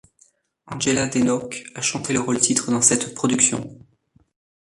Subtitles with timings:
[0.65, 3.77] Angela Denoke a chanté le rôle-titre dans cette production.